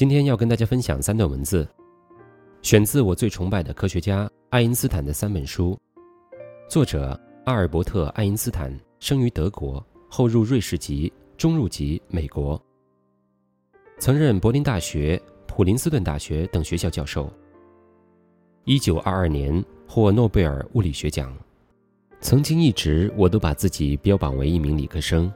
[0.00, 1.68] 今天要跟大家分享三段文字，
[2.62, 5.78] 选自我最崇拜的科学家爱因斯坦的三本书。
[6.70, 12.58] 作者阿尔伯特·爱因斯坦生于德国，后入瑞士籍，中入籍美国，
[13.98, 17.30] 曾任柏林大学、普林斯顿大学等学校教授。
[18.64, 21.30] 一九二二年获诺贝尔物理学奖。
[22.22, 25.30] 曾经一直我都把自己标榜为一名理科生，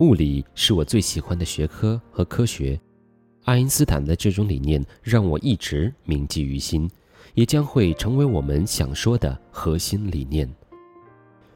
[0.00, 2.80] 物理是我最喜欢的学科和科学。
[3.48, 6.86] 爱因斯坦的这种理念让我一直铭记于心，
[7.32, 10.46] 也将会成为我们想说的核心理念。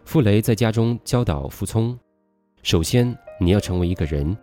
[0.07, 1.99] 傅雷在家中教导傅聪：
[2.63, 4.35] 首先你要成为一个人，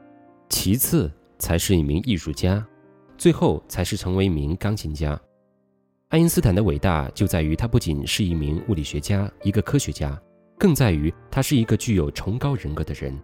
[0.48, 2.64] 其次才是一名艺术家，
[3.18, 5.20] 最后才是成为一名钢琴家。
[6.10, 10.16] 爱因斯坦的伟大就在于他不仅是一名物理学家、一个科学家，
[10.56, 13.20] 更在于他是一个具有崇高人格的人。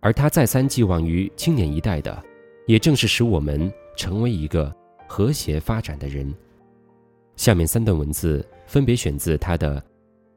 [0.00, 2.22] 而他再三寄望于青年一代的，
[2.68, 4.72] 也正是使我们成为一个
[5.08, 6.32] 和谐发展的人。
[7.34, 9.80] 下面三段文字分别选自他的《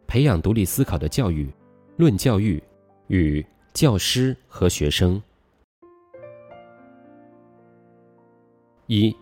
[0.08, 1.52] 培养独立思考的教育：
[1.98, 2.64] 论教育
[3.08, 5.22] 与教师和学生》
[8.88, 9.14] 一。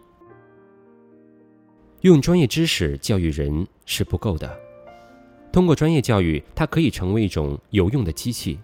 [2.01, 4.55] 用专业知识教育人是不够的。
[5.51, 8.59] 通过专业教育，它可以成为一种有用的机器，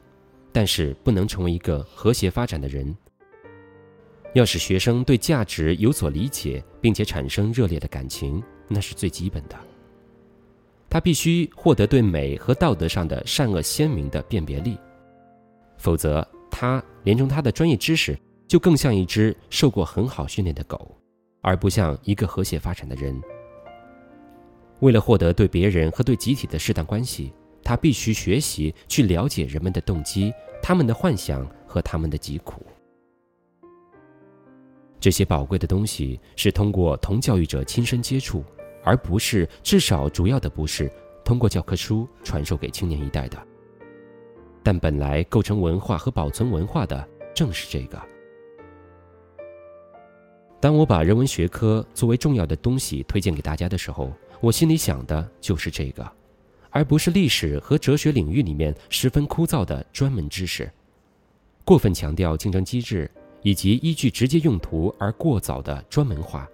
[0.51, 2.95] 但是不能成为一个和谐发展的人。
[4.35, 9.55] 要使学生对价值有所理解，并且产生热烈的感情，那是最基本的。
[10.89, 14.77] 他必须获得对美和道德上的善恶鲜明的辨别力，
[15.77, 20.95] 否则他连同他的专业知识，就更像一只受过很好训练的狗。
[21.47, 23.15] 而不像一个和谐发展的人。
[24.79, 27.31] 为了获得对别人和对集体的适当关系，
[27.63, 32.65] 他必须学习去了解人们的动机、他们的幻想和他们的疾苦。
[35.05, 38.43] 这些宝贵的东西是通过同教育者亲身接触，
[38.83, 40.91] 而不是至少主要的不是
[41.23, 43.37] 通过教科书传授给青年一代的。
[44.63, 48.01] 但本来构成文化和保存文化的正是这个。
[50.59, 54.11] 当我把人文学科作为重要的东西推荐给大家的时候，
[54.41, 56.11] 我心里想的就是这个，
[56.71, 60.67] 而不是历史和哲学领域里面十分枯燥的专门知识。
[61.63, 63.09] 过分强调竞争机制
[63.45, 66.49] 以及依据直接用途而过早的专门化，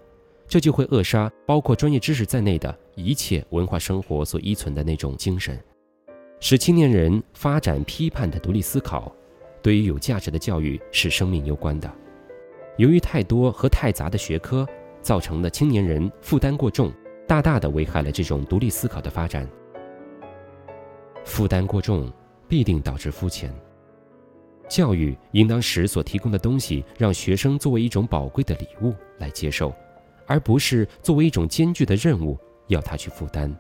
[0.46, 5.57] 这就会扼杀包括专业知识在内的一切文化生活所依存的那种精神，
[6.41, 9.09] 使青年人发展批判的独立思考。
[9.62, 11.90] 对于有价值的教育是生命攸关的。
[12.75, 14.68] 由于太多和太杂的学科，
[15.02, 16.91] 造成了青年人负担过重，
[17.25, 19.47] 大大的危害了这种独立思考的发展。
[21.23, 22.12] 负担过重
[22.50, 23.50] 必定导致肤浅。
[24.71, 29.75] 教育应当使所提供的东西让学生作为一种宝贵的礼物来接受，
[30.25, 33.53] 而不是作为一种艰巨的任务要他去负担。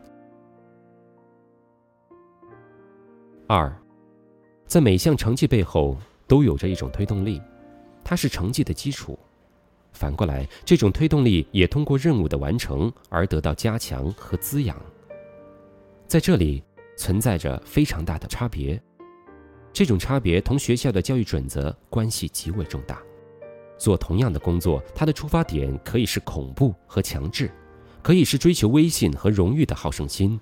[3.45, 3.69] 二，
[4.65, 7.41] 在每项成绩背后都有着一种推动力。
[8.05, 9.19] 它是成绩的基础，
[9.91, 14.81] 反过来，这种推动力也通过任务的完成而得到加强和滋养。
[16.07, 16.63] 在这里
[16.97, 18.81] 存在着非常大的差别，
[19.73, 23.01] 这种差别同学校的教育准则关系极为重大。
[23.77, 27.49] 做同样的工作，它的出发点可以是恐怖和强制，
[28.01, 30.39] 可以是追求威信和荣誉的好胜心，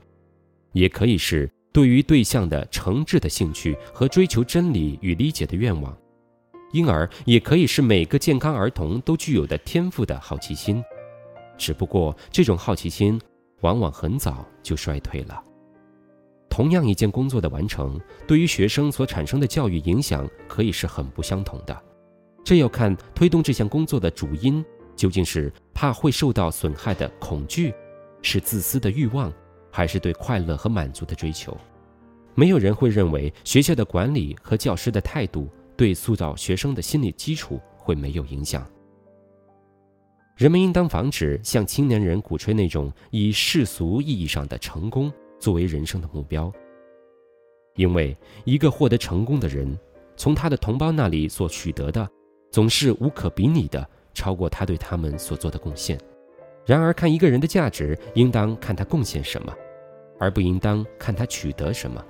[0.73, 5.97] 也可以是对于对象的诚挚的兴趣和追求真理与理解的愿望。
[6.71, 10.83] 因而也可以是每个健康儿童都具有的天赋的好奇心，
[11.57, 13.19] 只不过这种好奇心
[13.61, 15.43] 往往很早就衰退了。
[16.49, 21.83] 同样一件工作的完成，对于学生所产生的教育影响可以是很不相同的。
[22.43, 24.63] 这要看推动这项工作的主因
[24.95, 27.73] 究竟是怕会受到损害的恐惧，
[28.21, 29.31] 是自私的欲望，
[29.71, 31.55] 还是对快乐和满足的追求。
[32.35, 35.49] 没有人会认为学校的管理和教师的态度。
[35.77, 38.69] 对塑造学生的心理基础会没有影响。
[40.35, 45.09] 人们应当防止向青年人鼓吹那种以世俗意义上的成功
[45.39, 46.51] 作为人生的目标，
[47.75, 49.77] 因为一个获得成功的人，
[50.17, 52.07] 从他的同胞那里所取得的，
[52.51, 55.97] 总是无可比拟的超过他对他们所做的贡献。
[56.65, 59.51] 然而，看一个人的价值，应当看他贡献什么，
[60.19, 62.03] 而不应当看他取得什么。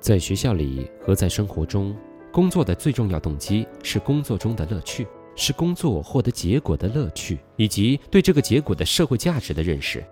[0.00, 1.94] 在学校里和在生活中。
[2.32, 5.06] 工作的最重要动机是工作中的乐趣，
[5.36, 10.04] 是工作获得结果的乐趣，以及对这个结果的社会价值的认识。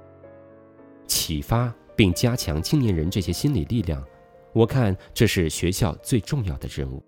[1.08, 4.04] 启发并加强青年人这些心理力量，
[4.52, 7.00] 我看这是学校最重要的任务。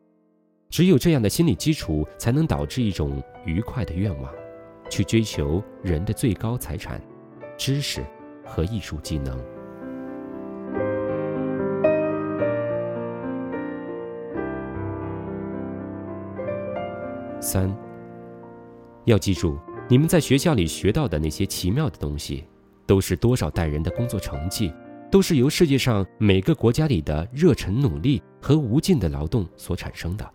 [0.71, 4.33] 只有这样的心理基础，才能导致一种愉快的愿望，
[4.89, 7.03] 去追求人的最高财产——
[7.59, 8.05] 知识
[8.45, 9.37] 和艺术技能。
[17.41, 17.77] 三，
[19.07, 19.59] 要记住，
[19.89, 22.45] 你们在学校里学到的那些奇妙的东西，
[22.87, 24.73] 都是多少代人的工作成绩，
[25.15, 30.29] 都是由世界上每个国家里的热忱努力和无尽的劳动所产生的。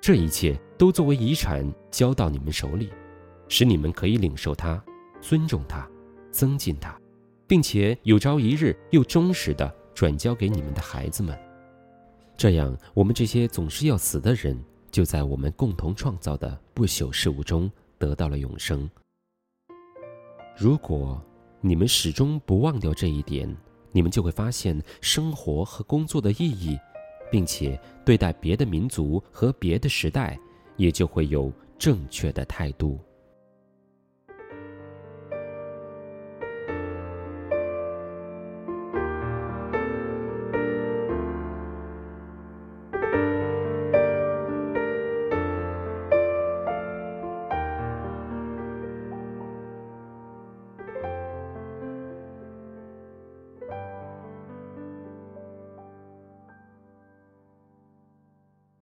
[0.00, 2.90] 这一切都作为遗产交到你们手里，
[3.48, 4.82] 使你们可以领受它、
[5.20, 5.86] 尊重它、
[6.30, 6.98] 增进它，
[7.46, 11.38] 并且有朝一日又忠实地转交给你们的孩子们。
[12.34, 14.58] 这样，我们这些总是要死的人。
[14.90, 18.88] 就在我们共同创造的不朽事物中得到了永生。
[20.56, 21.22] 如果
[21.60, 23.54] 你们始终不忘掉这一点，
[23.96, 26.78] 你们就会发现生活和工作的意义，
[27.30, 30.38] 并且对待别的民族和别的时代，
[30.76, 33.00] 也就会有正确的态度。